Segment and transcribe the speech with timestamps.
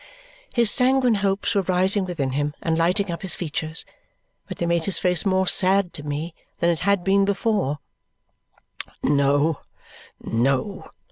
[0.51, 3.85] His sanguine hopes were rising within him and lighting up his features,
[4.47, 7.77] but they made his face more sad to me than it had been before.
[9.03, 9.59] "No,
[10.19, 10.89] no!"